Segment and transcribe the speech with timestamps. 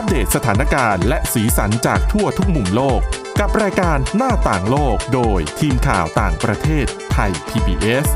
[0.00, 3.00] อัปเดตสถานการณ์และสีสันจากทั่วทุกมุมโลก
[3.40, 8.06] กับรายการหน้าต่างโลกโดยทีมข่าวต่างประเทศไทย PBS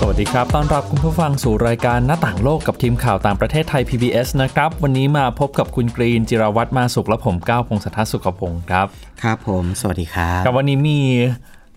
[0.00, 8.86] สวัสดีครับ ต้อนรับคุณผู้ฟังสู่รายการหน้าต่างโลกกับทีมข่าวต่างประเทศไทย PBS นะครับ วันนี้มาพบกับคุณกรีน จิรวัตรมาสุขและผมก้าวพงศธรสุขพงศ์ครับ
[9.22, 11.00] ครับผม สวัสดีครับ กับวันนี้มี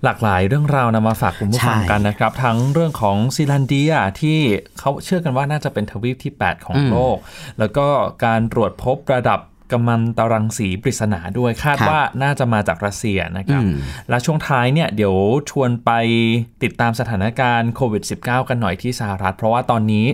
[0.04, 4.40] หลากหลายเรื่องราวนำมาฝากคุณผู้ฟังใช่กันนะครับ ทั้งเรื่องของซีแลนเดียที่
[4.80, 7.18] เขาเชื่อกันว่าน่าจะเป็นทวีปที่ 8 ของโลก
[7.60, 7.88] แล้วก็
[8.26, 9.40] การตรวจพบระดับ
[9.72, 13.64] กัมมันตรังสีปริศนาด้วยคาดว่าน่าจะมาจากรัสเซียนะครับ
[14.10, 15.16] และช่วงท้ายเนี่ยเดี๋ยว
[15.50, 15.92] ชวนไป
[16.64, 20.06] ติดตามสถานการณ์โควิด -19 กันหน่อยที่สหรัฐ เพราะว่าตอนนี้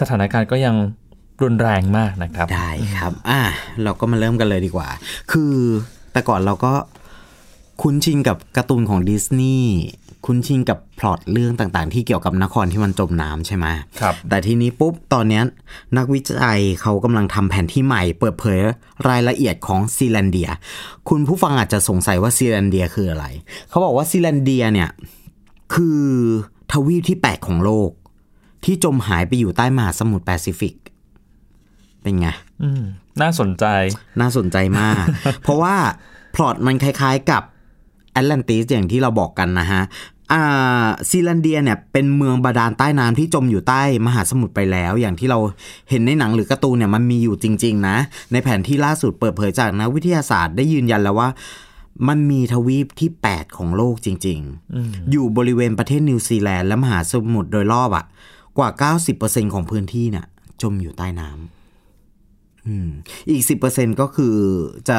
[0.00, 0.74] สถานการณ์ก็ยัง
[1.42, 3.40] รุนแรงมากนะครับ ได้ครับ อะ
[3.82, 4.88] เราก็มาเริ่มกันเลยดีกว่า
[5.32, 5.54] คือ
[6.12, 6.72] แต่ก่อนเราก็
[7.82, 9.76] คุ้นชินกับการ์ตูนของดิสนีย์
[10.26, 13.66] คุ้นชินกับพล็อตเรื่องต่างๆ ที่เกี่ยวกับนครที่มันจมน้ำใช่ไหม
[14.00, 15.42] ครับ แต่ทีนี้ปุ๊บตอนเนี้ย
[15.96, 18.60] นักวิจัยเขากำลังทำแผนที่ใหม่เปิดเผย
[19.08, 20.50] รายละเอียดของซีแลนเดีย
[21.08, 23.26] คุณผู้ฟังอาจจะสงสัยว่าซีแลนเดียคืออะไร
[23.68, 24.90] เขาบอกว่าซีแลนเดียเนี่ย
[25.74, 26.02] คือ
[26.72, 27.90] ทวีปที่แปดของโลก
[28.64, 30.74] ที่จมหายไปอยู่ใต้มหาสมุทรแปซิฟิก
[32.02, 32.28] เป็นไง
[32.62, 32.82] อืม
[33.20, 33.64] น่าสนใจ
[34.20, 35.04] น่าสนใจมาก
[35.42, 35.76] เพราะว่า
[36.34, 37.57] พล็อตมันคล้าย ๆกับแอ
[38.22, 39.82] ตแลนติสอย่างที่เราบอกกันนะฮะ
[40.32, 45.38] อ่าซีแลนเดียเนี่ยเป็นเมืองบาดาลใต้น้ำที่จมอยู่ใต้มหาสมุทรไปแล้ว อย่างที่เรา
[45.90, 47.96] เห็นในหนังหรือการ์ตูนเนี่ยมันมีอยู่จริง ๆ นะ
[48.32, 51.28] ในแผนที่ล่าสุดเปิดเผยจากนักวิทยาศาสตร์ได้ยืนยันแล้วว่า
[52.08, 54.38] มันมีทวีปที่ 8 ของโลกจริง
[54.76, 58.04] ๆ อยู่บริเวณประเทศนิวซีแลนด์และมหาสมุทรโดยรอบอะ
[58.58, 60.26] กว่า 90%ของพื้นที่เนี่ย
[60.62, 62.88] จมอยู่ใต้น้ำอืม
[63.30, 64.36] อีกสิบเปอร์เซ็นต์ก็คือ
[64.88, 64.98] จะ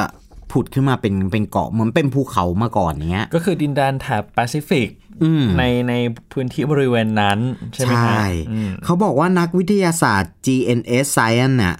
[0.52, 4.88] ผุดขึ้นมาเป็นเป็นเกาะเหมือนเป็นภูเขามาก่อนอย่างเงี้ย ก็คือดินแดนแถบแปซิฟิก
[5.22, 5.94] อืมในใน
[6.32, 7.38] พื้นที่บริเวณนั้น
[7.74, 8.16] ใช่ไหมฮะ
[8.50, 11.76] อืมเขาบอกว่านักวิทยาศาสตร์ GNS Science น่ะ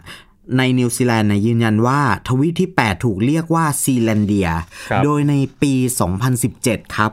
[0.59, 4.49] ในนิวซีแลนด์น่ะยืนยันว่า ทวีปที่ 8 ถูกเรียกว่าซีแลนเดีย
[4.91, 5.73] ครับโดยในปี
[6.35, 7.13] 2017 ครับ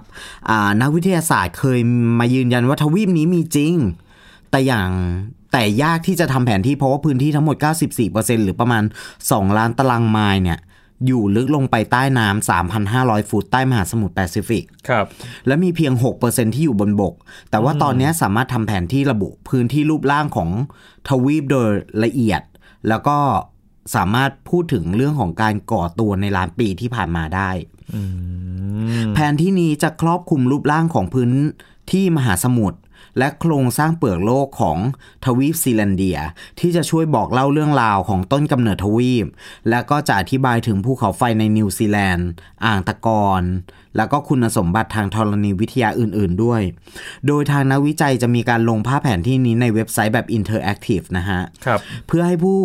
[0.49, 1.79] อ่านักวิทยาศาสตร์เคย
[2.19, 3.73] มายืนยันว่าทวีปนี้มีจริง
[4.51, 4.89] แต่อย่าง
[5.51, 7.55] แต่ยากที่จะทำแผนที่เพราะว่าพื้นที่ทั้งหมด
[8.01, 8.83] 94%หรือประมาณ
[9.19, 10.59] 2 ล้านตารางไมล์เนี่ย
[11.05, 12.49] อยู่ลึกลงไปใต้น้ำ
[12.83, 15.05] 3,500 ฟุตใต้มหาสมุทรแปซิฟิก ครับ
[15.47, 15.93] และมีเพียง
[16.23, 17.13] 6%ที่อยู่บนบก
[17.49, 20.49] แต่ว่าตอนนี้สามารถทำแผนที่ระบุพื้นที่รูปร่างของ
[21.07, 21.69] ทวีปโดย
[22.03, 22.41] ละเอียด
[22.87, 23.17] แล้วก็
[23.95, 27.49] สามารถพูดถึงเรื่องของการก่อตัวในล้านปีที่ผ่านมาได้
[29.13, 31.31] แผนที่นี้จะครอบคลุมรูปร่างของพื้น
[31.91, 32.79] ที่มหาสมุทร
[33.17, 34.77] และโครงสร้างเปลือกโลกของ
[35.25, 36.19] ทวีปซีแลนเดีย
[36.59, 39.27] ที่จะช่วยบอกเล่าเรื่องราวของต้นกำเนิดทวีป
[39.69, 42.27] และก็จะอธิบายถึงภูเขาไฟในนิวซีแลนด์
[42.65, 43.43] อ่างตะกอน
[43.97, 46.61] แล้วก็คุณสมบัติทางธรณีวิทยาอื่น ๆ ด้วย
[47.27, 52.59] โดยทางนักวิจัยจะมีการลงภาพแผนที่นี้ในเว็บไซต์แบบ interactive นะฮะครับเพื่อให้ผู้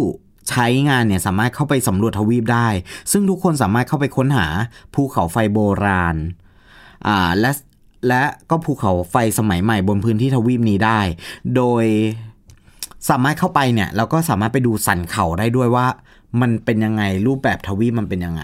[0.50, 2.68] ใช้งานเนี่ยสามารถเข้าไปสำรวจทวีปได้
[3.12, 4.46] ซึ่งทุกคนสามารถเข้าไปค้นหา
[4.94, 6.16] ภูเขาไฟโบราณ
[7.06, 7.50] อ่าและ
[8.08, 11.00] และก็ภูเขาไฟสมัยใหม่บนพื้นที่ทวีปนี้ได้
[11.56, 11.84] โดย
[13.10, 15.86] สามารถเข้าไปเนี่ยเราก็สามารถไปดูสันเขาได้ด้วยว่า
[16.40, 18.42] มันเป็นยังไงรูปแบบทวีปมันเป็นยังไง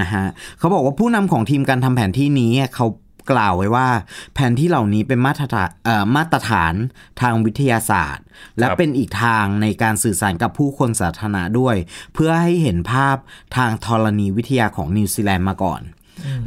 [0.00, 0.24] นะฮะ
[0.58, 2.86] เขาบอกว่าผู้นำของทีมการทำแผนที่นี้เขา
[3.32, 3.88] กล่าวไว้ว่า
[4.34, 6.74] แผนที่เหล่านี้เป็นมาตรฐานเอ่อมาตรฐาน
[7.20, 8.24] ทางวิทยาศาสตร์
[8.58, 11.76] และครับเป็นอีกทางในการสื่อสารกับผู้คนสาธารณะด้วย
[12.14, 13.16] เพื่อให้เห็นภาพ
[13.56, 15.80] ทางธรณีวิทยาของนิวซีแลนด์มาก่อน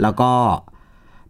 [0.01, 0.31] แล้วก็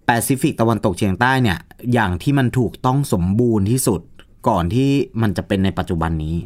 [0.06, 1.60] แปซิฟิกตะวันตกเฉียงใต้เนี่ย
[1.94, 4.02] อย่างที่มันถูกต้องสมบูรณ์ที่สุด
[4.48, 4.92] ก่อนที่
[5.22, 6.38] มันจะเป็นในปัจจุบันนี้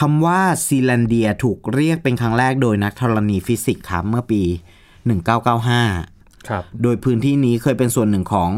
[0.00, 4.42] คำว่าซีแลนเดียถูกเรียกเป็นครั้งแรกโดยนักธรณีฟิสิกส์ครับเมื่อปี
[5.24, 8.50] 1995 ครับ โดยพื้นที่นี้เคยเป็นส่วนหนึ่งของ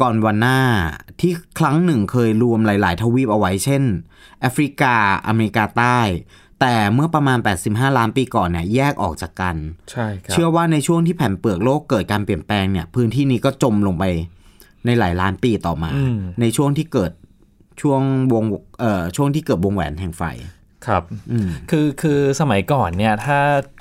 [0.00, 0.60] กอนวาน่า
[1.20, 3.82] ที่ครั้งหนึ่งเคยรวมหลาย ๆ ทวีปเอาไว้เช่น
[4.40, 4.94] แอฟริกา
[5.26, 5.98] อเมริกาใต้
[6.60, 7.38] แต่เมื่อประมาณ
[7.68, 9.56] 85 ล้านปีก่อนเนี่ยแยกออกจากกัน
[9.90, 14.04] ใช่ครับ เชื่อว่าในช่วงที่แผ่นเปลือกโลกเกิดการเปลี่ยนแปลงเนี่ย พื้นที่นี้ก็จมลงไป
[14.86, 17.12] ในหลายล้านปีต่อมา อืม ในช่วงที่เกิด
[17.82, 18.02] ช่วง
[18.32, 18.44] วง
[18.80, 20.22] เอ่อช่วงที่เกิดวงแหวนแห่งไฟ
[20.86, 23.38] ครับ อืม คือคือสมัยก่อนเนี่ยถ้า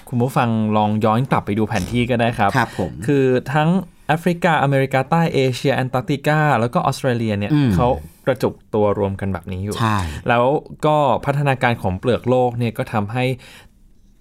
[0.08, 3.70] คุณผู้ฟังลองย้อนกลับไปดูแผนที่ก็ได้ครับ ครับผมคือทั้ง
[4.08, 7.88] แอฟริกา อเมริกาใต้เอเชียแอนตาร์กติกาแล้วก็ออสเตรเลียเนี่ยอืม เขา
[8.28, 9.98] กระจุกตัวรวมกันแบบนี้อยู่ใช่
[10.30, 10.44] แล้ว
[10.86, 13.26] ก็พัฒนาการของเปลือกโลกเนี่ยก็ทำให้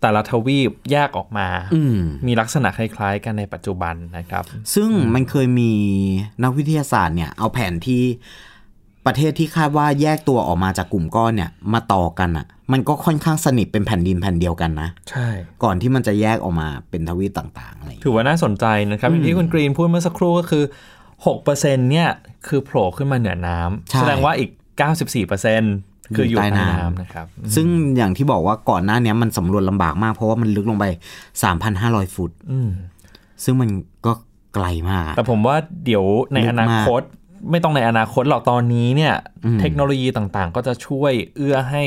[0.00, 4.44] แต่ละทวีปแยกออกมาอืมมีลักษณะคล้ายๆ กันในปัจจุบันนะครับ
[4.74, 5.72] ซึ่งมันเคยมี
[6.42, 8.04] นักวิทยาศาสตร์เนี่ย เอาแผนที่
[9.06, 15.28] ประเทศที่คาดว่าแยกตัวออกมาจากกลุ่มก้อนเนี่ย มาต่อกันอะ่ะ มันก็ค่อนข้างสนิทเป็นแผ่นดินแผ่นเดียวกันนะ ใช่
[15.62, 20.64] ก่อนที่มันจะแยกออกมาเป็นทวีปต่างๆอะไรอย่างเงี้ยถือว่าน่าสนใจนะครับอย่างที่คุณกรีนพูดเมื่อสักครู่ก็คือ
[21.26, 22.08] 6%เนี่ย
[22.48, 23.58] คือโผล่ขึ้นมาเหนือน้
[23.90, 24.50] ใช่ำแสดงว่าอีก
[25.12, 27.66] 94%คืออยู่อยู่ใต้ใต้น้ำน้ำนะครับ ซึ่ง
[27.96, 30.84] อย่างที่บอกว่าก่อนหน้าเนี้ยมันสำรวจลำบากมาก เพราะว่ามันลึกลงไป
[31.50, 32.68] 3,500 ฟุตอืม
[33.44, 33.70] ซึ่งมัน
[34.06, 34.12] ก็
[34.54, 37.02] ไกลมากอะแต่ผมว่าเดี๋ยวในลึกอมากนาคต
[37.50, 39.14] ไม่ต้องในอนาคตหรอกตอนนี้เนี่ย
[39.44, 41.84] อืมเทคโนโลยีต่างๆ ก็จะช่วยเอื้อให้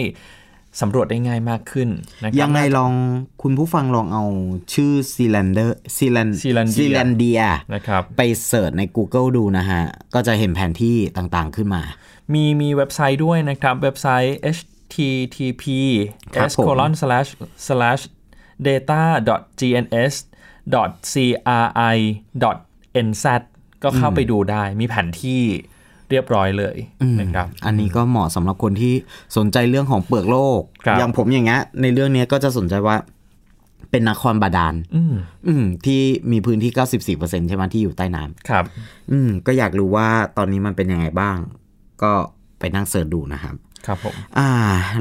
[0.81, 1.89] สำรวจได้ง่ายมากขึ้น
[2.23, 2.93] นะครับยังไงลอง
[3.41, 4.23] คุณผู้ฟังลองเอา
[4.73, 7.41] ชื่อซีแลนเดอร์ซีแลน Zealandia ซีแลนเดีย
[7.73, 9.81] นะครับไป search ใน Google ดูนะฮะ
[10.13, 11.83] ก็จะเห็นแผนที่ต่างๆขึ้นมา
[12.33, 15.63] มีมีเว็บไซต์ด้วยนะครับ เว็บไซต์ http
[16.35, 17.29] ครับ s ผม colon slash
[17.67, 18.03] slash
[18.67, 19.01] data
[19.59, 20.15] gns
[21.13, 21.95] cri
[23.07, 23.25] nz
[23.83, 25.43] ก็เข้าไปดูได้มีแผนที่
[26.09, 26.77] เรียบร้อยเลย
[27.19, 28.93] นะครับ อันนี้ก็เหมาะสำหรับคนที่
[29.37, 32.97] สนใจเรื่องของเปลือกโลกครับอย่างผมอย่างเงี้ยในเรื่องเนี้ยก็จะสนใจว่า
[33.91, 35.15] เป็นนครบาดาลอืม
[35.47, 36.01] อืมที่
[36.31, 36.71] มีพื้นที่
[37.15, 38.65] 94%ใช่ไหมที่อยู่ใต้น้ำครับ
[39.11, 40.07] อืมก็อยากรู้ว่า
[40.37, 41.37] ตอนนี้มันเป็นยังไงบ้าง
[42.03, 42.11] ก็
[42.59, 44.49] ไปนั่งเสิร์ชดูนะครับ ครับผมอ่า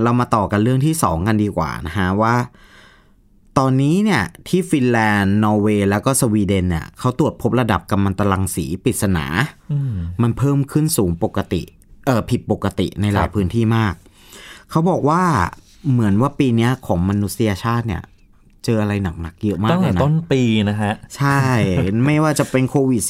[0.03, 2.35] เรามาต่อกันเรื่องที่สองกันดีกว่านะฮะว่า
[3.59, 9.27] ตอนนี้เนี่ยที่ฟินแลนด์นอร์เวย์แล้วก็สวีเดนเนี่ยเขาตรวจพบระดับกัมมันตรังสีปริศนา
[9.73, 11.63] อืมมันเพิ่มขึ้นสูงปกติ
[12.07, 13.95] เออผิดปกติในหลายครับพื้นที่มาก
[14.71, 15.23] เขาบอกว่า
[15.91, 18.03] เหมือนว่าปีเนี้ยของมนุษยชาติเนี่ย
[18.65, 21.41] เจออะไรหนักๆเยอะมากตั้งเลแต่ยนะต้นปีนะฮะ ใช่
[22.07, 23.03] ไม่ว่าจะเป็นโควิด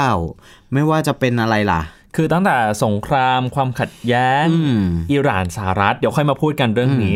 [0.00, 1.82] -19 ไม่ว่าจะเป็นอะไรล่ะ
[2.16, 4.82] คือตั้งแต่สงครามความขัดแย้งอืม
[5.12, 7.14] อิหร่านสหรัฐ เดี๋ยวค่อยมาพูดกันเรื่องนี้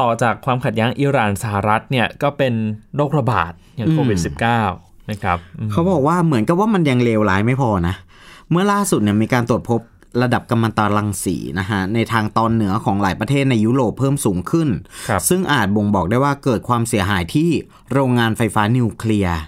[0.00, 2.54] ต่อจากความขัดแย้งอิหร่านสหรัฐเนี่ยก็เป็น
[2.96, 4.18] โรคระบาดอย่างโควิด
[4.64, 7.94] -19 นะครับอืมเขาบอกว่าเหมือนกับว่ามันยังเลวร้ายไม่พอนะ
[8.50, 9.80] เมื่อล่าสุดเนี่ยมีการตรวจพบ
[10.22, 14.68] ระดับกัมมันตรังสีนะฮะในทางตอนเหนือของหลายประเทศในยุโรปเพิ่มสูงขึ้น
[15.08, 17.50] ครับซึ่งอาจบ่งบอกได้ว่าเกิดความเสียหายที่
[17.92, 19.38] โรงงานไฟฟ้านิวเคลียร์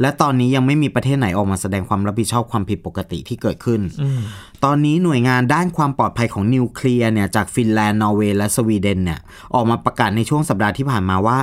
[0.00, 3.80] และตอนนี้ยังไม่มีประเทศไหนออกมาแสดงความรับผิดชอบความผิดปกติที่เกิดขึ้น
[4.64, 9.20] ตอนนี้หน่วยงานด้านความปลอดภัยของนิวเคลียร์เนี่ยจากฟินแลนด์นอร์เวย์และสวีเดนเนี่ย
[9.54, 11.38] ออกมาประกาศในช่วงสัปดาห์ที่ผ่านมาว่า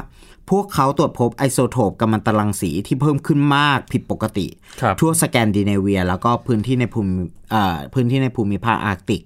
[0.50, 4.48] พวกเขาตรวจพบไอโซโทปกัมมันตรังสีที่เพิ่มขึ้นมากผิดปกติ
[4.82, 7.12] ครับทั่วสแกนดิเนเวีย แล้วก็พื้นที่ในภูมิ
[7.52, 9.22] เอ่อพื้นที่ในภูมิภาคอาร์กติก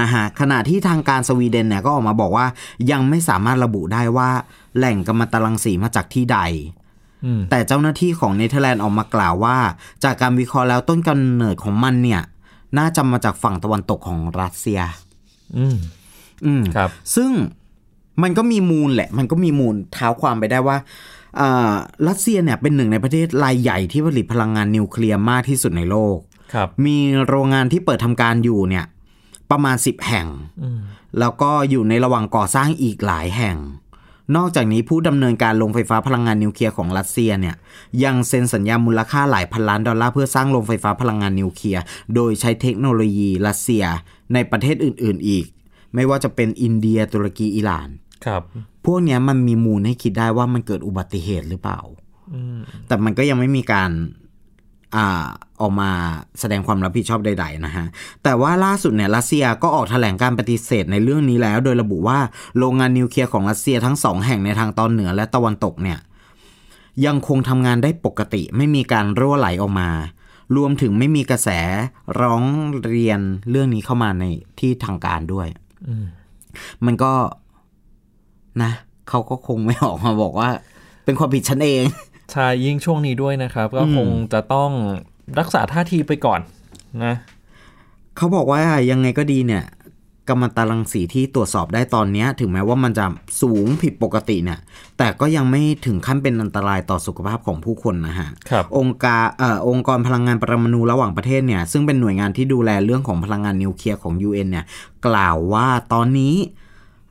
[0.00, 2.46] นะฮะขณะที่ทางการสวีเดนเนี่ยก็ออกมาบอกว่า
[2.90, 4.30] ยังไม่สามารถระบุได้ว่า
[4.76, 6.79] แหล่งกัมมันตรังสีมาจากที่ใดอืม
[7.50, 9.58] แต่เจ้าหน้าที่ของเนเธอร์แลนด์ออกมากล่าวว่า
[10.04, 12.22] จากการวิเคราะห์แล้วต้นกำเนิดของมันเนี่ย
[12.78, 14.80] น่าจะมาจากฝั่งตะวันตกของรัสเซีย
[15.56, 15.76] อืม
[16.44, 17.30] อืมครับ ซึ่ง
[18.22, 20.76] มันก็มีมูลแหละ มันก็มีมูลเท้าความไปได้ว่า
[21.40, 21.72] อ่า
[22.08, 26.16] รัสเซียเนี่ยเป็นหนึ่งในประเทศรายใหญ่ที่ผลิตพลังงานนิวเคลียร์มากที่สุดในโลก
[26.54, 26.96] ครับ มี
[27.26, 28.84] โรงงานที่เปิดทำการอยู่เนี่ย
[29.50, 30.26] ประมาณ10แห่ง
[30.62, 30.80] อืม
[31.18, 33.56] แล้วก็อยู่ในระหว่างก่อสร้างอีกหลายแห่ง
[34.36, 37.56] นอกจากนี้ผู้ดำเนินการโรงไฟฟ้าพลังงานนิวเคลียร์ของรัสเซียเนี่ย
[38.04, 41.82] ยังเซ็นสัญญามูลค่าหลายพันล้านดอลลาร์เพื่อสร้างโรงไฟฟ้าพลังงานนิวเคลียร์
[42.14, 43.84] โดยใช้เทคโนโลยีรัสเซีย
[44.34, 45.46] ในประเทศอื่น ๆ อีก
[45.94, 47.88] ไม่ว่าจะเป็นอินเดียตุรกีอิหร่าน
[48.26, 48.42] ครับ
[48.84, 51.80] พวกเนี้ยมันมีมูลให้คิดได้ว่ามันเกิดอุบัติเหตุหรือเปล่า
[52.32, 53.90] อืมแต่มันก็ยังไม่มีการ
[54.96, 55.90] ออกมา
[56.40, 57.86] แสดงความรับผิดชอบใด ๆ นะฮะ
[58.22, 62.18] แต่ว่าล่าสุดเนี่ยรัสเซียก็ออกแถลงการปฏิเสธในเรื่องนี้แล้ว โดยระบุว่า
[62.58, 65.98] โรงงานนิวเคลียร์ของรัสเซียทั้งสองแห่งในทางตอนเหนือและตะวันตกเนี่ย
[67.06, 69.90] ยังคงทำงานได้ปกติไม่มีการรั่วไหลออกมา
[70.56, 71.48] รวมถึงไม่มีกระแส
[72.20, 72.42] ร้อง
[72.84, 74.24] เรียนเรื่องนี้เข้ามาใน
[74.58, 75.48] ที่ทางการด้วย
[76.06, 76.08] ม
[76.86, 77.12] มันก็
[78.62, 78.72] นะ
[79.08, 80.50] เขาก็คงไม่ออกมาบอกว่า
[81.04, 81.84] เป็นความผิดฉันเอง
[82.32, 84.70] ใช่ยิ่งช่วงนี้ด้วยนะครับ ก็คงจะต้อง
[85.38, 86.40] รักษาท่าทีไปก่อน
[87.04, 87.14] นะ
[88.16, 89.64] เขาบอกว่ายังไงก็ดีเนี่ย
[90.28, 93.06] กัมมันตรังสีที่ตรวจสอบได้ตอนเนี้ยถึงแม้ว่ามันจะ
[93.40, 94.58] สูงผิดปกติเนี่ย
[94.98, 104.64] แต่ก็ยังไม่ถึงขั้นเป็นอันตรายต่อสุขภาพของผู้คนนะฮะครับองค์การเอ่อองค์กรพลังงานปรมาณูระหว่างประเทศเนี่ยซึ่งเป็นหน่วยงานที่ดูแลเรื่องของพลังงานนิวเคลียร์ของ UN เนี่ย
[105.06, 106.34] กล่าวว่าตอนนี้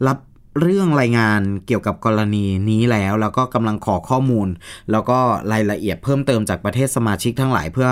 [0.08, 0.18] รับ
[0.60, 4.48] เรื่องรายงานเกี่ยวกับกรณีนี้แล้ว แล้วก็กำลังขอข้อมูล
[4.92, 5.20] แล้วก็
[5.52, 7.90] รายละเอียดเพิ่มเติมจากประเทศสมาชิกทั้งหลาย เพื่อ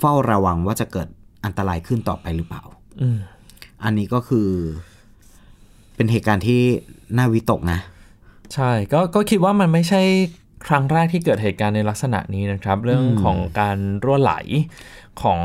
[0.00, 1.08] เฝ้าระวังว่าจะเกิด
[1.44, 2.62] อันตรายขึ้นต่อไปหรือเปล่า
[3.00, 3.18] อืม
[3.84, 4.48] อันนี้ก็คือ
[5.96, 6.62] เป็นเหตุการณ์ที่
[7.16, 7.78] น่าวิตกนะ
[8.54, 10.02] ใช่ก็ก็คิดว่ามันไม่ใช่
[10.66, 14.34] ครั้งแรกที่เกิดเหตุการณ์ในลักษณะนี้นะครับ เรื่องของการรั่วไหล
[15.22, 15.40] ของ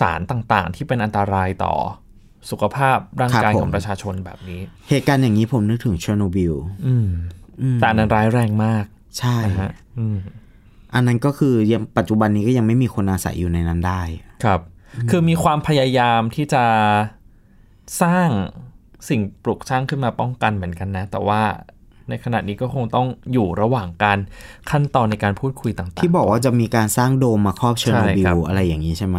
[0.00, 1.74] สารต่างๆ ที่เป็นอันตรายต่อ
[2.50, 6.54] สุขภาพร่างกายครับผมของประชาชนแบบนี้ เหตุการณ์อย่างนี้ผมนึกถึงเชอร์โนบิล
[6.86, 7.08] อืม
[7.60, 8.84] อืมแต่อันนั้นร้ายแรงมาก
[9.18, 10.18] ใช่นะฮะอืม
[10.94, 14.02] อันนั้นก็คือยังปัจจุบันนี้ก็ยังไม่มีคนอาศัยอยู่ในนั้นได้
[14.44, 14.60] ครับ
[15.10, 16.64] คือมีความพยายามที่จะ
[18.02, 18.28] สร้าง
[19.08, 21.42] สิ่งปลูกสร้างขึ้นมาป้องกันเหมือนกันนะ แต่ว่า
[22.08, 24.18] ในขณะนี้ก็คงต้องอยู่ระหว่างการ
[24.70, 29.18] ขั้นตอนในการพูดคุยต่างๆ ที่บอกว่าจะมีการสร้างโดมมาครอบเชอร์โนบิลใช่ครับอะไรอย่างนี้ใช่ไหม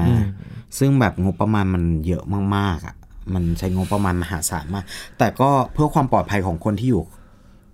[0.77, 2.23] ซึ่งแบบงบประมาณมันเยอะ
[2.55, 2.95] มากๆอะ
[3.33, 4.86] มันใช้งบประมาณมหาศาลมาก
[5.17, 7.03] แต่ก็เพื่อความปลอดภัยของคนที่อยู่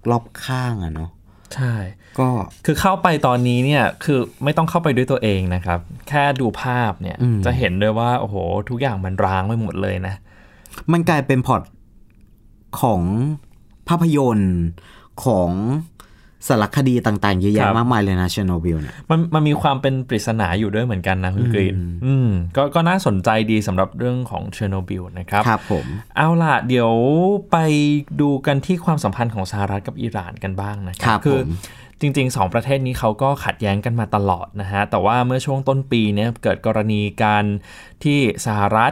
[0.09, 1.09] รอบข้างอะเนาะ
[1.55, 1.74] ใช่
[2.19, 2.27] ก็
[2.65, 8.35] คือเข้าไปตอนนี้เนี่ยคือไม่ต้องเข้าไปด้วยตัวเองนะครับ แค่ดูภาพเนี่ยจะเห็นด้วยว่า โอ้โห
[8.69, 10.15] ทุกอย่างมันร้างไปหมดเลยนะ
[10.91, 11.62] มันกลายเป็นพล็อร์ต
[12.81, 13.01] ของ
[13.88, 14.55] ภาพยนตร์
[15.25, 15.50] ของ
[16.47, 21.75] สารคดีต่างๆเยอะแยะครัแยะบมากมายเลยนะเชอร์โนบิลเนี่ยมันมันมีความเป็นปริศนาอยู่ด้วยเหมือนกันนะคุณกรีน
[22.05, 25.85] อืมก็ก็น่าสนใจดีสำหรับเรื่องของเชอร์โนบิลนะครับครับผม
[26.17, 26.91] เอาล่ะ เดี๋ยว
[27.51, 27.57] ไป
[28.21, 37.45] ดูกันที่ความสัมพันธ์ของสหรัฐกับอิหร่านกันบ้างนะครับครับคือผมจริงๆสองประเทศนี้เขาก็ขัดแย้งกันมาตลอดนะฮะ แต่ว่าเมื่อช่วงต้นปีเนี่ยเกิดกรณีการ
[38.03, 38.91] ที่สหรัฐ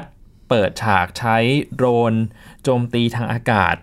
[0.50, 1.38] เปิดฉากใช้
[1.76, 2.14] โดรน
[2.64, 3.76] โจมตีทางอากาศ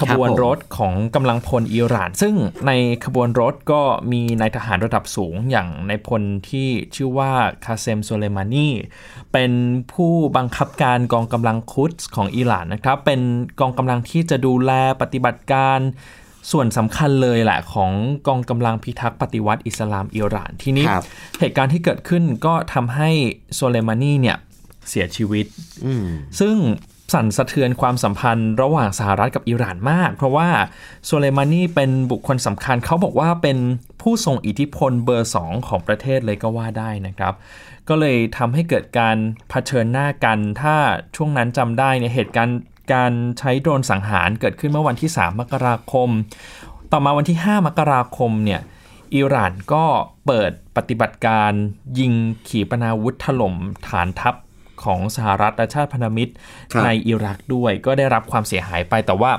[0.00, 2.34] ขบวนรถของกำลังพลอิหร่าน ซึ่ง
[2.66, 2.72] ใน
[3.04, 7.32] ขบวนรถก็มีนายทหารระดับสูงอย่างนายพลที่ชื่อว่า
[7.64, 8.68] คาเซมโซเลมานี
[9.32, 9.52] เป็น
[9.92, 13.20] ผู้บังคับการกองกำลังคุดส์ของอิหร่านนะครับ เป็น
[13.60, 14.70] กองกำลังที่จะดูแล
[15.02, 15.80] ปฏิบัติการ
[16.52, 17.92] ส่วนสำคัญเลยแหละของ
[18.26, 21.04] กองกำลังพิทักษ์ปฏิวัติอิสลามอิหร่านทีนี้ครับ
[21.40, 23.10] เหตุการณ์ที่เกิดขึ้นก็ทำให้
[23.54, 24.36] โซเลมานีเนี่ย
[24.90, 25.46] เสียชีวิต
[25.84, 26.06] อืม
[26.40, 26.56] ซึ่ง
[27.12, 30.48] สั่นสะเทือนความสัมพันธ์ระหว่างสหรัฐกับอิหร่านมาก เพราะว่า
[31.04, 33.58] โซเลมานีเป็นบุคคลสำคัญเขาบอกว่าเป็น
[34.02, 37.34] ผู้ทรงอิทธิพลเบอร์สองของประเทศเลยก็ว่าได้นะครับ
[37.88, 39.16] ก็เลยทำให้เกิดการ
[39.50, 40.76] เผชิญหน้ากัน ถ้า
[41.16, 42.58] ช่วงนั้นจำได้เนี่ยเหตุการณ์
[42.94, 46.08] การใช้โดรนสังหารเกิดขึ้นเมื่อวันที่ 3 มกราคม
[46.92, 48.60] ต่อมาวันที่ 5 มกราคมเนี่ย
[49.14, 49.84] อิหร่านก็
[50.26, 51.52] เปิดปฏิบัติการ
[51.98, 52.12] ยิง
[52.48, 53.54] ขีปนาวุธถล่ม
[53.88, 54.34] ฐานทัพ
[54.84, 56.32] ของสหรัฐและชาติพันธมิตร
[56.72, 59.32] ครับในอิรักด้วย ก็ได้รับความเสียหายไปแต่ว่า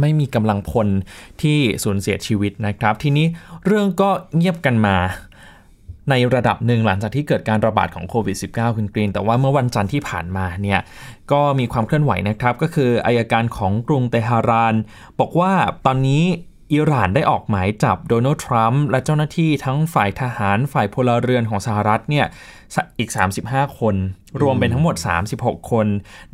[0.00, 0.88] ไม่มีกำลังพล
[1.42, 3.26] ที่สูญเสียชีวิตนะครับ ทีนี้
[3.66, 4.96] เรื่องก็เงียบกันมา
[6.10, 10.80] ในระดับหนึ่งหลังจากที่เกิดการระบาดของโควิด -19 คุณกรีน แต่ว่าเมื่อวันจันทร์ที่ผ่านมาเนี่ย
[11.32, 14.74] ก็มีความเคลื่อนไหวนะครับ ก็คืออายการของกรุงเตหะราน
[15.20, 15.52] บอกว่า
[15.86, 16.24] ตอนนี้
[16.74, 22.26] อิหร่านได้ออกหมายจับโดนัลด์ทรัมป์และเจ้าหน้าที่ทั้งฝ่ายทหารฝ่ายพลเรือนของสหรัฐเนี่ย
[22.98, 23.10] อีก
[23.44, 23.94] 35 คน
[24.42, 24.96] รวมเป็นทั้งหมด
[25.32, 25.86] 36 คน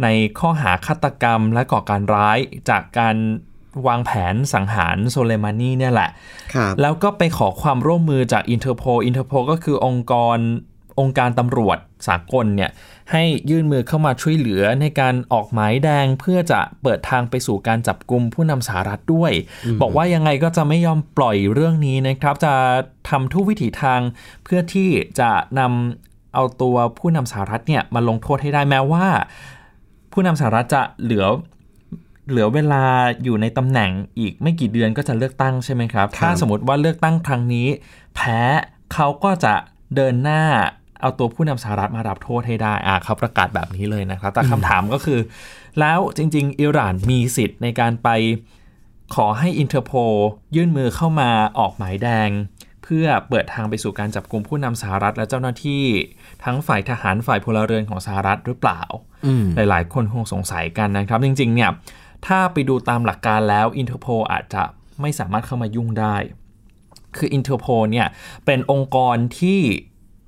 [0.02, 0.06] ใน
[0.38, 2.38] ข้อหาฆาตกรรมและก่อการร้าย
[2.70, 3.16] จากการ
[3.86, 6.10] วางแผนสังหารโซเลมานีเนี่ยแหละ
[6.54, 10.38] ครับแล้วก็ไปขอความร่วมมือจากอินเ r อร์โพอินเ r อร์โพก็คือองค์กร
[11.00, 11.78] องค์การตำรวจ
[12.08, 12.70] สากลเนี่ย
[13.12, 19.32] ให้ยื่นมือเข้ามาช่วยเหลือในการออกหมายแดงเพื่อจะเปิดทางไปสู่การจับกลุ่มผู้นำสหรัฐด้วย
[19.80, 22.54] บอกว่ายังไงก็จะไม่ยอมปล่อยเรื่องนี้นะครับ จะ
[23.08, 24.00] ทำทุกวิถีทาง
[24.44, 24.88] เพื่อที่
[25.20, 29.06] จะนำเอาตัวผู้นำสหรัฐเนี่ยมาลงโทษให้ได้แม้ว่า
[30.12, 31.26] ผู้นำสหรัฐจะเหลือ
[32.30, 32.84] เหลือเวลา
[33.24, 37.68] อยู่ในตำแหน่งอีกไม่กี่เดือนก็จะเลือกตั้งใช่ไหมครับ ถ้าสมมติว่าเลือกตั้งครั้งนี้
[38.14, 38.40] แพ้
[38.94, 39.54] เขาก็จะ
[39.96, 40.42] เดินหน้า
[41.00, 45.20] เอาตัวผู้นำสหรัฐมารับโทษให้ได้อ่าเขาประกาศแบบนี้เลยนะครับ แต่คำถามก็คือ
[45.80, 48.08] แล้วจริง ๆ อิหร่านมีสิทธิ์ในการไป
[49.14, 49.92] ขอให้อินเ r อร์โพ
[50.56, 52.30] ยื่นมือเข้ามาออกหมายแดง
[52.82, 55.84] เพื่อเปิดทางไปสู่การจับกลุ่มผู้นำสหรัฐและเจ้าหน้าที่
[56.44, 58.82] ทั้งฝ่ายทหารฝ่ายพลเรือนของสหรัฐหรือเปล่า
[59.26, 61.70] อืมหลาย ๆ คนคงสงสัยกันนะครับ จริง ๆ เนี่ย
[62.26, 64.62] ถ้าไปดูตามหลักการแล้วอินเ r อร์โพอาจจะ
[65.00, 66.16] ไม่สามารถเข้ามายุ่งได้
[67.16, 68.06] คืออินเ r อร์โพเนี่ย
[68.46, 69.60] เป็นองค์กรที่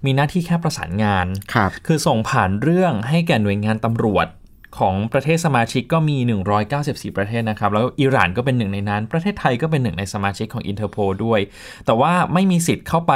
[0.04, 4.28] มีหน้าที่แค่ประสานงานครับคือส่งผ่านเรื่องให้แก่หน่วยงานตำรวจ
[4.80, 6.16] ของประเทศสมาชิกก็มี
[6.66, 11.40] 194 ประเทศนะครับ แล้วอิหร่านก็เป็นหนึ่งในนั้น ประเทศไทยก็เป็นหนึ่งในสมาชิกของอินเ r อร์โพด้วย
[11.86, 13.12] แต่ว่าไม่มีสิทธิ์เข้าไป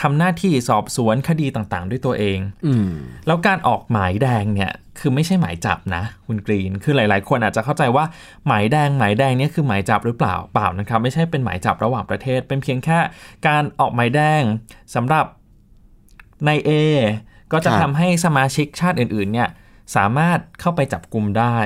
[0.00, 2.90] ทำหน้าที่สอบสวนคดีต่างๆ ด้วยตัวเองอืม
[3.26, 8.04] แล้วการออกหมายแดงเนี่ย คือไม่ใช่หมายจับนะ คุณกรีน คือหลายๆ คนอาจจะเข้าใจว่า
[8.46, 12.98] หมายแดงหมายแดงเนี่ยคือหมายจับหรือเปล่าเปล่านะครับ ไม่ใช่เป็นหมายจับระหว่างประเทศ เป็นเพียงแค่
[13.46, 14.42] การออกหมายแดง
[14.94, 15.26] สำหรับ
[16.46, 16.70] ใน A
[17.52, 19.48] ก็จะครับทำให้สมาชิกชาติอื่นๆเนี่ย
[19.96, 21.56] สามารถเข้าไปจับกลุ่มได้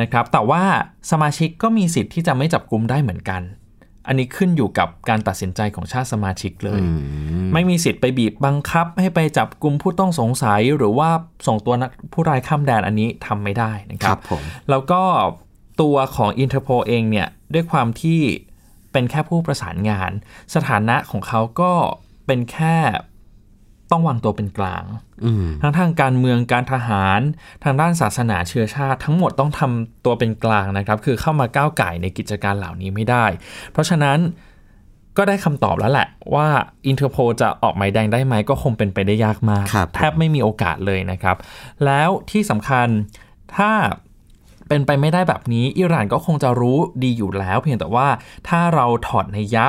[0.00, 0.64] นะครับ แต่ว่า
[1.10, 3.42] สมาชิกก็มีสิทธิ์ที่จะไม่จับกลุ่มได้เหมือนกัน
[4.06, 6.80] อันนี้ขึ้นอยู่กับการตัดสินใจของชาติสมาชิกเลย
[7.52, 11.10] ไม่มีสิทธิ์ไปบีบบังคับ ให้ไปจับกลุ่มผู้ต้องสงสัยหรือว่า
[11.46, 15.02] ส่งตัวนักผู้ร้ายข้ามแดนอันนี้ทำไม่ได้นะคครัรับบผมแล้วก็
[15.80, 18.20] ตัวของอินเ r อร์โพเองเนี่ยด้วยความที่
[18.92, 20.10] เป็นแค่ผู้ประสานงาน
[20.54, 21.72] สถานะของเขาก็
[22.26, 22.76] เป็นแค่
[23.90, 24.84] ต้องวางตัวเป็นกลาง
[25.24, 27.20] อืมทั้งทางการเมืองการทหาร
[27.64, 33.24] ทางด้านศาสนาเชื้อชาติ ทั้งหมดต้องทำตัวเป็นกลางนะครับ คือเข้ามาก้าวไก่ายในกิจการเหล่านี้ไม่ได้
[33.72, 34.18] เพราะฉะนั้น
[35.16, 36.46] ก็ได้คำตอบแล้วแหละว่า
[36.86, 41.36] อินเ r อร์โพจะออกหมายแดงได้ไหมก็คงเป็นไปได้ยากมากครับแทบไม่มีโอกาสเลยนะครับ
[41.84, 42.88] แล้วที่สำคัญ
[43.56, 43.70] ถ้า
[44.68, 48.08] เป็นไปไม่ได้แบบนี้ อิหร่านก็คงจะรู้ดีอยู่แล้ว เพียงแต่ว่า
[48.48, 49.66] ถ้าเราถอดในยยะ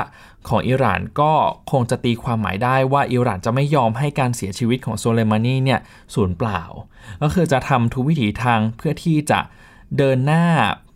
[0.48, 1.34] ของอิหร่านก็
[1.72, 5.79] คงจะตีความหมายได้ว่าอิหร่านจะไม่ยอมให้การเสียชีวิตของโซเลมานีเนี่ย
[6.13, 6.62] สูญเปล่า
[7.22, 9.39] ก็คือจะทำทุกวิถีทางเพื่อที่จะ
[9.98, 10.46] เดินหน้า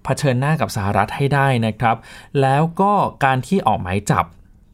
[0.04, 1.98] เผชิญหน้ากับสหรัฐให้ได้นะครับ
[2.42, 2.92] แล้วก็
[3.26, 4.26] การที่ออกหมายจับ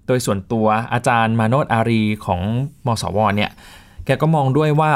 [0.07, 2.41] โดยส่วนตัวอาจารย์มาโนตอารีของ
[2.85, 3.51] มสวเนี่ย
[4.05, 4.91] แกก็มองด้วยว่า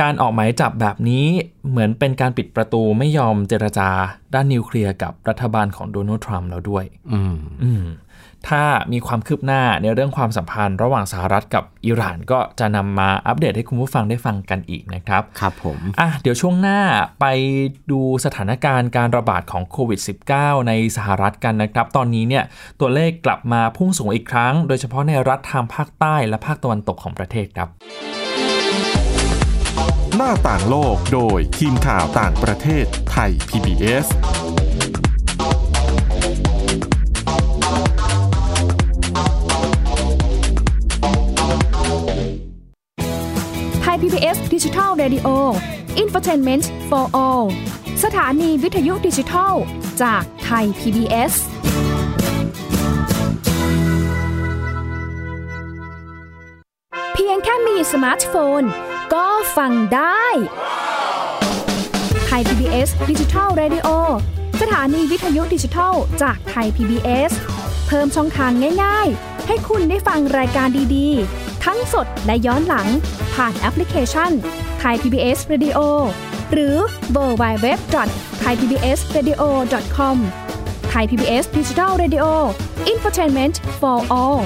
[0.00, 1.26] การออกหมายจับแบบนี้
[1.70, 3.88] เหมือนเป็นการปิดประตูไม่ยอมเจรจา
[4.34, 7.84] ด้านนิวเคลียร์กับรัฐบาลของโดนัลด์ทรัมป์แล้วด้วย อืมอืม
[8.48, 16.80] ถ้ามีความคืบหน้าในเรื่องความสัมพันธ์ระหว่างสหรัฐกับอิหร่านก็จะนำมาอัปเดตให้คุณผู้ฟังได้ฟังกันอีกนะครับ ครับผมอะเดี๋ยวช่วงหน้า
[17.20, 17.26] ไป
[17.90, 20.00] ดูสถานการณ์การระบาดของโควิด
[20.32, 22.44] -19 ในสหรัฐกันนะครับ ตอนนี้เนี่ย
[22.80, 27.68] ตัวเลขกลับมาพุ่งสูงอีกครั้ง โดยเฉพาะในรัฐทางภาคใต้และภาคตะวันตกของประเทศครับ
[30.16, 34.06] หน้าต่างโลกโดยทีมข่าวต่างประเทศไทย PBS
[43.96, 45.28] ย PBS ดิจิทัล Radio
[46.02, 47.44] Infotainment for All
[48.04, 49.54] สถานีวิทยุดิจิทัล
[50.02, 51.32] จากไทย PBS
[57.14, 58.62] เพียงแค่มีสมาร์ทโฟน
[59.14, 59.26] ก็
[59.56, 60.26] ฟังได้
[62.26, 63.88] ไทย PBS ดิจิทัล Radio
[64.62, 67.32] สถานีวิทยุดิจิทัลจากไทย PBS
[67.86, 72.88] เพิ่มช่องทางง่าย ๆ ให้คุณได้ฟังรายการดีๆ ทั้งสดและย้อนหลัง
[73.34, 74.30] ผ่านแอปพลิเคชัน
[74.78, 75.78] ไทย PBS Radio
[76.52, 76.76] หรือ
[77.12, 77.78] เว็บ
[78.40, 80.18] ไซต์ Thai PBS Radio com
[80.90, 82.24] ไทย PBS ดิจิทัลเรดิโอ
[82.88, 84.40] infotainment for all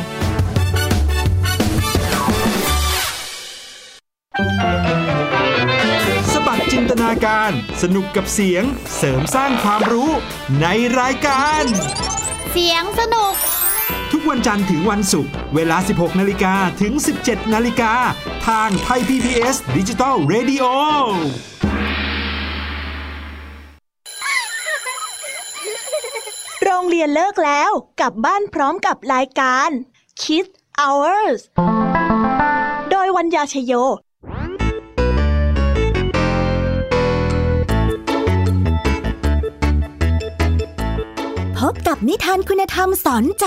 [6.32, 7.50] สะบัดจินตนาการ
[7.82, 8.64] สนุกกับเสียง
[8.96, 10.10] เสริมสร้างความรู้
[10.62, 10.66] ใน
[11.00, 11.62] รายการ
[12.52, 13.59] เสียงสนุกทุ
[14.20, 17.92] กวันจันทร์ถึงวันศุกร์เวลา 16 นาฬิกาถึง 17 นาฬิกา
[18.48, 20.64] ทางไทย PBS ดิจิตอล Radio
[26.64, 29.68] โรงเรียนเลิกแล้วกลับบ้านพร้อมกับรายการ
[30.22, 31.40] Kids Hours
[32.90, 33.72] โดยวัญญาชยโย
[41.58, 43.46] พบกับนิทานคุณธรรมสอนใจ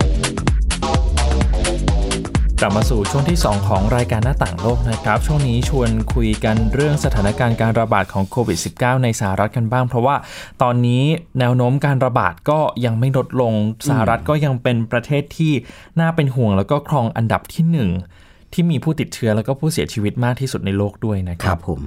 [2.63, 10.15] กลับมาสู่ช่วงที่ 2 ของรายการหน้าต่างโลกนะครับ ช่วงนี้ชวนคุยกันเรื่องสถานการณ์การระบาดของโควิด -19 ในสหรัฐกันบ้าง เพราะว่า
[10.61, 11.03] ตอนนี้
[11.39, 13.53] แนวโน้มการระบาดก็ยังไม่ลดลง
[13.87, 15.53] สหรัฐก็ยังเป็นประเทศที่
[15.99, 17.89] น่าเป็นห่วงแล้วก็ครองอันดับที่หนึ่ง
[18.53, 21.79] ที่มีผู้ติดเชื้อแล้วก็ผู้เสียชีวิตมากที่สุดในโลกด้วยนะครัรับผม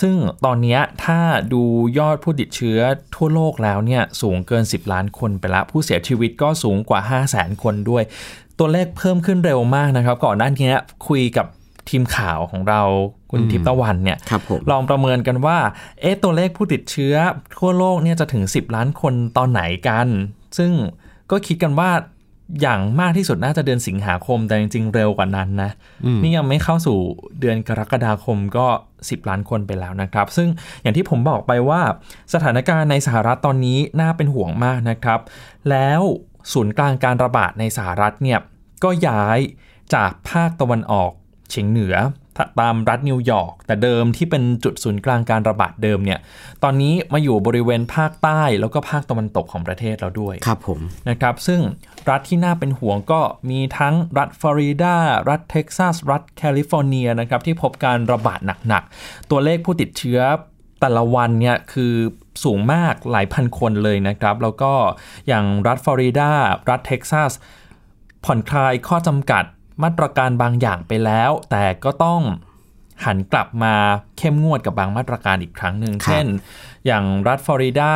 [0.00, 0.14] ซึ่ง
[0.44, 1.18] ตอนนี้ถ้า
[1.52, 1.62] ดู
[1.98, 2.78] ยอดผู้ติดเชื้อ
[3.14, 8.02] ทั่วโลกแล้วเนี่ยสูงเกิน 10 ล้านคนไปแล้วผู้เสียชีวิตก็สูงกว่า 5 0 0แสนคนด้วย
[8.60, 10.72] ตัวเลขเพิ่มขึ้นเร็วมากนะครับ ก่อนหน้านี้
[11.08, 11.46] คุยกับ
[11.90, 12.82] ทีมข่าวของเรา
[13.30, 15.58] คุณทิพย์ตะวันเนี่ยครับผมลองประเมินกันว่า
[16.00, 17.14] เอ๊ะตัวเลขผู้ติดเชื้อ
[17.56, 20.06] ทั่วโลกเนี่ยจะถึง 10 ล้านคนตอนไหนกัน
[20.58, 20.72] ซึ่ง
[21.30, 21.90] ก็คิดกันว่า
[22.60, 25.70] อย่างมากที่สุดน่าจะเดือนสิงหาคมแต่จริงๆเร็วกว่านั้นนะ
[26.22, 26.98] นี่ยังไม่เข้าสู่
[27.40, 28.66] เดือนกรกฎาคมก็
[28.98, 30.48] 10 ล้านคนไปแล้วนะครับ ซึ่ง
[30.82, 31.80] อย่างที่ผมบอกไปว่า
[32.34, 35.20] สถานการณ์ในสหรัฐตอนนี้น่าเป็นห่วงมากนะครับ
[35.70, 36.00] แล้ว
[36.52, 38.38] ศูนย์กลางการระบาดในสหรัฐเนี่ย
[38.84, 39.38] ก็ย้าย
[39.94, 41.12] จากภาคตะวันออก
[41.50, 41.96] เฉียงเหนือ
[42.60, 46.18] ตามรัฐนิวยอร์กแต่เดิมที่เป็นจุดศูนย์กลางการระบาดเดิมเนี่ย
[46.62, 51.60] ตอนนี้มาอยู่บริเวณภาคใต้แล้วก็ภาคตะวันตกของประเทศเราด้วยครับผมนะครับ ซึ่ง
[52.10, 54.96] รัฐที่น่าเป็นห่วงก็มีทั้งรัฐฟลอริดา
[55.28, 60.20] รัฐเท็กซัส รัฐแคลิฟอร์เนียนะครับที่พบการระบาดหนักๆ ตัวเลขผู้ติดเชื้อ
[60.80, 61.94] แต่ละวันเนี่ยคือ
[62.44, 64.72] สูงมากหลายพันคนเลยนะครับ แล้วก็
[65.28, 66.30] อย่างรัฐฟลอริดา
[66.68, 67.32] รัฐเท็กซัส
[68.24, 69.44] ผ่อนคลายข้อจำกัด
[69.82, 72.22] มาตรการบางอย่างไปแล้ว แต่ก็ต้อง
[73.04, 73.74] หันกลับมา
[74.18, 76.26] เข้มงวดกับบางมาตรการอีกครั้งหนึ่งครับเช่น
[76.86, 77.92] อย่างรัฐฟลอริดา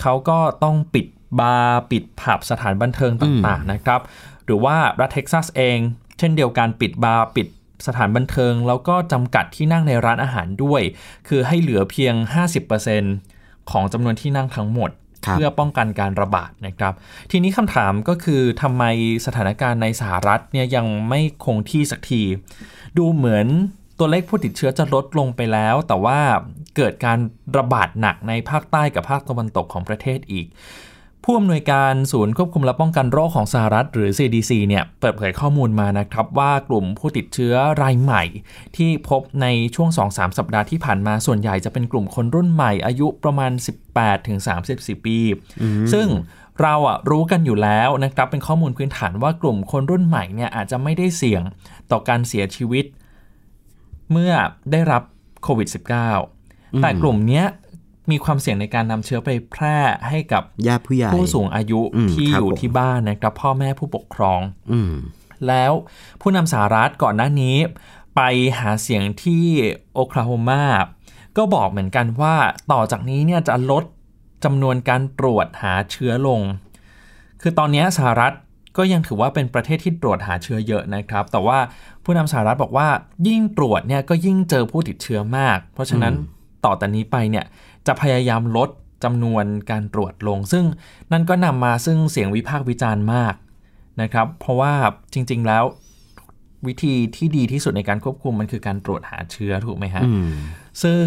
[0.00, 1.06] เขาก็ต้องปิด
[1.40, 4.00] บาร์ปิดผับสถานบันเทิงต่างๆนะครับ
[4.44, 5.78] หรือว่ารัฐเท็กซัสเอง
[6.22, 7.46] ช่นเดียวกันปิดบาร์ปิด
[7.86, 10.82] สถานบันเทิง แล้วก็จำกัดที่นั่งในร้านอาหารด้วย
[11.28, 12.14] คือให้เหลือเพียง
[12.92, 14.90] 50%ของจำนวนที่นั่งทั้งหมด
[15.26, 16.94] ครับเพื่อป้องกันการระบาดนะครับ
[17.30, 18.84] ทีนี้คำถามก็คือทำไม
[19.26, 22.22] สถานการณ์ในสหรัฐเนี่ยยังไม่คงที่สักที
[22.98, 23.46] ดูเหมือน
[23.98, 26.18] ตัวเลขผู้ติดเชื้อจะลดลงไปแล้ว แต่ว่า
[26.76, 27.18] เกิดการ
[27.56, 30.46] ระบาดหนักในภาคใต้กับภาคตะวันตกของประเทศอีก
[31.24, 38.22] ผู้อำนวยการศูนย์ควบคุมและป้องกันโรคของสหรัฐหรือ CDC เนี่ยเปิดเผยข้อมูลมานะครับว่ากลุ่มผู้ติดเชื้อรายใหม่
[38.76, 43.52] ที่พบในช่วง 2-3 สัปดาห์ที่ผ่านมาส่วนใหญ่จะเป็นกลุ่มคนรุ่นใหม่อายุประมาณ
[44.28, 45.18] 18-34 ปี
[45.92, 46.08] ซึ่ง
[46.60, 51.42] เราอะรู้กันอยู่แล้วนะครับเป็นข้อมูลพื้นฐานว่ากลุ่มคนรุ่นใหม่เนี่ยอาจจะไม่ได้เสี่ยง
[51.90, 52.84] ต่อการเสียชีวิต
[54.10, 54.32] เมื่อ
[54.72, 55.02] ได้รับ
[55.42, 55.68] โควิด
[56.24, 57.46] -19 แต่กลุ่มเนี้ย
[58.10, 64.40] มีความเสี่ยงในการนำเชื้อไปแพร่ให้กับญาติผู้ใหญ่ผู้สูงอายุอืมที่ครับอยู่ผมที่บ้านนะครับพ่อแม่ผู้ปกครอง
[64.72, 64.92] อืม
[65.48, 65.72] แล้ว
[66.20, 67.56] ผู้นำสหรัฐก่อนหน้านี้
[68.16, 68.20] ไป
[68.58, 69.44] หาเสียงที่
[69.94, 70.62] โอคลาโฮมา
[71.36, 72.34] ก็บอกเหมือนกันว่า
[72.72, 73.84] ต่อจากนี้เนี่ยจะลด
[74.44, 76.40] จำนวนการตรวจหาเชื้อลง
[77.40, 78.32] คือตอนนี้สหรัฐ
[78.76, 81.58] ก็ยังถือว่าเป็นประเทศที่ตรวจหาเชื้อเยอะนะครับ แต่ว่า
[82.04, 82.88] ผู้นำสหรัฐบอกว่า
[83.28, 86.14] ยิ่งตรวจเนี่ยก็ยิ่งเจอผู้ติดเชื้อมาก เพราะฉะนั้น
[86.64, 87.44] ต่อแต่นี้ไปเนี่ย
[87.86, 88.68] จะพยายามลด
[89.04, 90.64] จำนวนการตรวจลง ซึ่ง
[91.12, 93.34] นั่นก็นำมาซึ่งเสียงวิพากษ์วิจารณ์มาก
[94.02, 94.72] นะครับ เพราะว่า
[95.12, 95.64] จริง ๆ แล้ว
[96.66, 100.26] วิธีที่ดีที่สุดในการควบคุมมันคือการตรวจหาเชื้อถูกไหมฮะอืม
[100.82, 100.98] ซึ่ง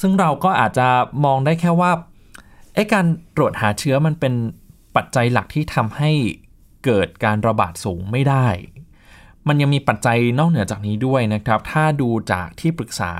[0.00, 0.88] ซึ่งเราก็อาจจะ
[1.24, 1.90] มองได้แค่ว่า
[2.74, 4.34] ไอ้การตรวจหาเชื้อมันเป็น
[4.96, 6.10] ปัจจัยหลักที่ทำให้
[6.84, 8.46] เกิดการระบาดสูงไม่ได้
[9.48, 13.12] มันยังมีปัจจัยนอกเหนือจากนี้ด้วยนะครับ ถ้าดูจากที่ปรึกษา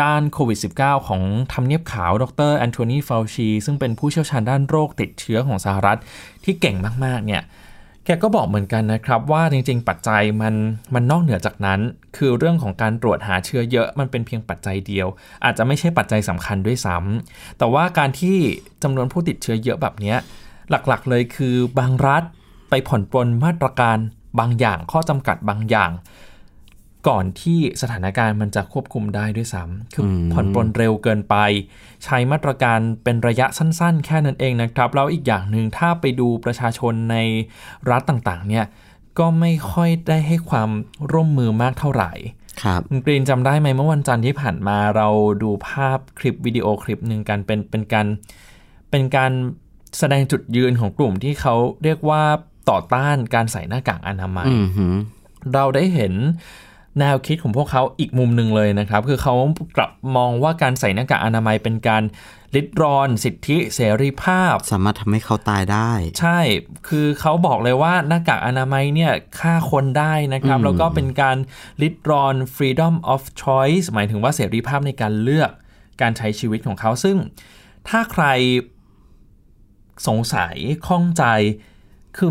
[0.00, 1.22] ด้านโควิด -19 ของ
[1.52, 5.98] ทำเนียบขาว ดรแอนโทนีฟาวชี ซึ่งเป็นผู้เชี่ยวชาญด้านโรคติดเชื้อของสหรัฐ
[6.44, 7.42] ที่เก่งมาก ๆ เนี่ย
[8.04, 10.54] แกก็บอกเหมือนกันนะครับ ว่าจริง ๆ ปัจจัยมัน
[10.94, 11.80] มันนอกเหนือจากนั้น
[12.16, 15.06] คือเรื่องของการตรวจหาเชื้อเยอะมันเป็นเพียงปัจจัยเดียว
[15.44, 18.36] อาจจะไม่ใช่ปัจจัยสำคัญด้วยซ้ำแต่ว่าการที่
[18.82, 20.16] จำนวนผู้ติดเชื้อเยอะแบบเนี้ย
[20.70, 22.22] หลักๆ เลยคือบางรัฐ
[22.70, 23.98] ไปผ่อนปลนมาตรการ
[24.38, 25.92] บางอย่างข้อจำกัดบางอย่าง
[27.08, 31.36] ก่อนที่สถานการณ์มันจะควบคุมได้ด้วยซ้ำคืออมผ่อนปลนเร็วเกินไป
[32.04, 37.16] ใช้มาตรการเป็นระยะสั้นๆ แค่นั้นเองนะครับ แล้วอีกอย่างหนึ่งถ้าไปดูประชาชนใน
[37.90, 38.64] รัฐต่างๆ เนี่ย
[39.18, 40.70] ก็ไม่ค่อยได้ให้ความ
[41.12, 42.12] ร่วมมือมากเท่าไหร่
[42.62, 45.08] ครับคุณกรีนจำได้ไหมเมื่อวันจันทร์ที่ผ่านมาเรา
[45.42, 48.06] ดูภาพคลิปวิดีโอคลิปหนึ่งกันเป็นเป็นการ
[48.90, 49.32] เป็นการ
[49.98, 52.22] แสดงจุดยืนของกลุ่มที่เขาเรียกว่า
[52.70, 54.94] ต่อต้านการใส่หน้ากากอนามัยอืมหือ
[55.54, 56.14] เราได้เห็น
[57.00, 59.34] แนวคิดของพวกเขาอีกมุมหนึ่งเลยนะครับ คือเขา
[59.76, 62.02] กลับมองว่าการใส่หน้ากากอนามัยเป็นการ
[62.54, 66.40] ลิดรอนสิทธิเสรีภาพ สามารถทำให้เขาตายได้ ใช่
[66.88, 71.36] คือเขาบอกเลยว่าหน้ากากอนามัยเนี่ยฆ่าคนได้นะครับอืมแล้วก็เป็นการ
[71.82, 75.50] ลิดรอน freedom of choice หมายถึงว่าเสรีภาพในการเลือก
[76.00, 77.16] การใช้ชีวิตของเขา ซึ่ง
[77.88, 78.24] ถ้าใคร
[80.08, 80.54] สงสัย
[80.86, 81.24] ข้องใจ
[82.16, 82.30] คือ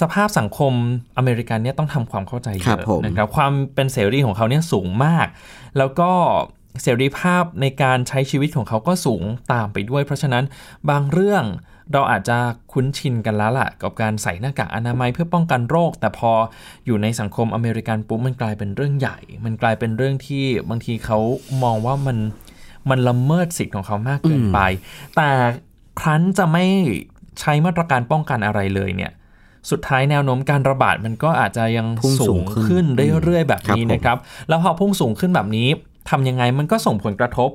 [0.00, 0.72] สภาพสังคม
[1.18, 5.26] อเมริกันเนี่ยต้องทำความเข้าใจเยครับอะผมนะครับความเป็นเสรีของเขาเนี่ยสูงมาก
[5.78, 6.10] แล้วก็
[6.82, 9.22] เสรีภาพในการใช้ชีวิตของเขาก็สูง
[9.52, 10.44] ตามไปด้วย เพราะฉะนั้น
[10.90, 11.44] บางเรื่อง
[11.92, 12.38] เราอาจจะ
[12.72, 16.32] คุ้นชินกันแล้วล่ะ กับการใส่หน้ากากอนามัยเพื่อป้องกันโรค แต่พอ
[16.86, 21.18] อยู่ในสังคมอเมริกันปุ๊บมันกลายเป็นเรื่องใหญ่ มันกลายเป็นเรื่องที่บางทีเขา
[21.62, 22.18] มองว่ามัน
[22.90, 24.58] มันละเมิดสิทธิ์ของเขามากเกินไป
[25.16, 25.28] แต่
[26.00, 26.64] ครั้นจะไม่
[27.40, 29.12] ใช้มาตรการป้องกันอะไรเลยเนี่ย
[29.70, 32.84] สุดท้ายแนวโน้มการระบาดมันก็อาจจะยังพุ่งสูสูงงขึ้นขึ้น
[33.24, 34.18] เรื่อยๆแบบนี้ครับผมนะครับ
[34.48, 35.68] แล้วพอพุ่งสูงขึ้นแบบนี้
[36.10, 37.50] ทำยังไงมันก็ส่งผลกระทบ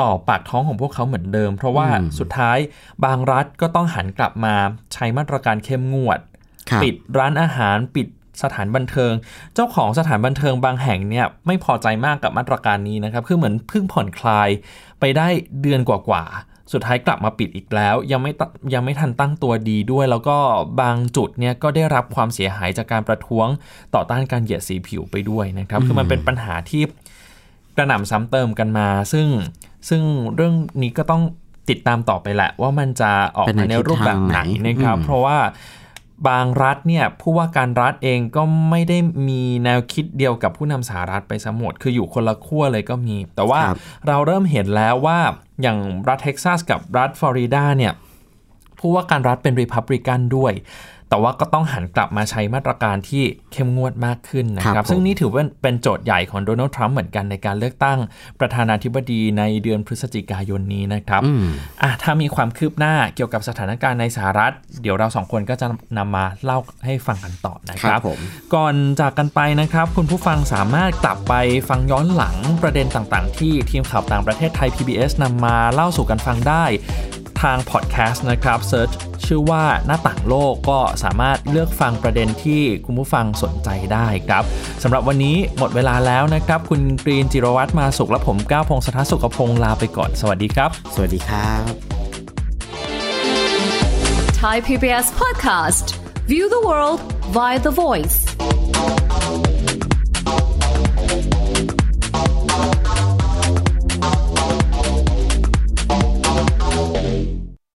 [0.00, 1.86] ต่อปากท้องของพวกเขาเหมือนเดิม เพราะว่า
[2.18, 2.58] สุดท้าย
[3.04, 4.54] บางรัฐก็ต้องหันกลับมา
[4.92, 6.18] ใช้มาตรการเข้มงวด
[6.70, 8.06] ครับปิดร้านอาหารปิด
[8.42, 9.12] สถานบันเทิง
[9.54, 14.48] เจ้าของสถานบันเทิงบางแห่งเนี่ยไม่พอใจมากกับมาตรการนี้นะครับ คือเหมือนเพิ่งผ่อนคลาย
[15.00, 15.28] ไปได้
[15.62, 18.42] เดือนกว่าๆ สุดท้ายกลับมาปิดอีกแล้ว ยังไม่ต
[18.74, 20.36] ยังไม่ทันตั้งตัวดีด้วย แล้วก็
[20.80, 23.46] บางจุดเนี่ยก็ได้รับความเสียหายจากการประท้วง
[23.94, 26.82] ต่อต้านการเหยียดสีผิวไปด้วยนะครับคือมันเป็นปัญหาที่
[27.76, 29.26] กระหน่ำซ้ำเติมกันมา ซึ่ง
[29.88, 30.02] ซึ่ง
[30.34, 31.22] เรื่องนี้ก็ต้อง
[31.70, 35.38] ติดตามต่อไปแหละว่ามันจะออกเป็นในมาในรูปแบบไหนทิศทางไหนนะครับอืมเพราะว่า
[36.28, 45.18] บางรัฐเนี่ยผู้ว่าการรัฐเองก็ไม่ได้มีแนวคิดเดียวกับผู้นำสหรัฐไปหมดคืออยู่คนละขั้วเลยก็มี แต่ว่าครับเราเริ่มเห็นแล้วว่า
[45.62, 45.78] อย่าง
[46.08, 47.92] รัฐเท็กซัสกับรัฐฟลอริดาเนี่ย
[48.78, 50.52] ผู้ว่าการรัฐเป็นริพับลิกันด้วย
[51.08, 57.98] แต่ว่าก็ต้องหันกลับมาใช้มาตรการที่เข้มงวดมากขึ้นนะคครัรับบผมซึ่งนี่ถือว่าเป็นโจทย์ใหญ่ของโดนัลด์ทรัมป์เหมือนกันในการเลือกตั้ง
[58.40, 61.44] ประธานาธิบดีในเดือนพฤศจิกายนนี้นะครับอืม
[61.82, 65.66] อะถ้ามีความคืบหน้าเกี่ยวกับสถานการณ์ในสหรัฐ เดี๋ยวเราสองคนก็จะ
[65.98, 68.18] นำมาเล่าให้ฟังกันต่อนะคครัรับบผม
[68.54, 71.34] ก่อนจากกันไปนะครับ คุณผู้ฟังสามารถกลับไป
[71.68, 76.64] ฟังย้อนหลังประเด็นต่างๆ ที่ทีมข่าวต่างประเทศไทย PBS นำมาเล่าสู่กันฟังได้
[77.42, 78.90] ทางพอดแคสต์นะครับเซิร์ช
[79.26, 84.42] ชื่อว่าหน้าต่างโลกก็สามารถเลือกฟังประเด็นที่คุณผู้ฟังสนใจได้ครับ
[84.82, 91.64] สำหรับวันนี้หมดเวลาแล้วนะครับ คุณกรีนจิรวัตรมาสุขและผมก้าวพงศธรสุขพงศ์ลาไปก่อนสวัสดีครับ สวัสดีครับ
[94.42, 95.86] Thai PBS podcast.
[96.30, 97.00] View the world
[97.36, 98.16] via the voice.